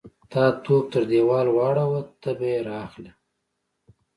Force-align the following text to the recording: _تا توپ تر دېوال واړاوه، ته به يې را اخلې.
_تا 0.31 0.43
توپ 0.63 0.85
تر 0.93 1.03
دېوال 1.11 1.47
واړاوه، 1.51 2.01
ته 2.21 2.29
به 2.37 2.45
يې 2.53 2.59
را 2.67 2.75
اخلې. 2.87 3.11